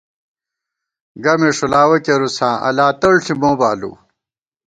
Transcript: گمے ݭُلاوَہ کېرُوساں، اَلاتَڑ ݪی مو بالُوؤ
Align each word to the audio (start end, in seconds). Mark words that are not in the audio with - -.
گمے 1.23 1.49
ݭُلاوَہ 1.57 1.97
کېرُوساں، 2.05 2.55
اَلاتَڑ 2.67 3.13
ݪی 3.23 3.33
مو 3.41 3.51
بالُوؤ 3.59 3.95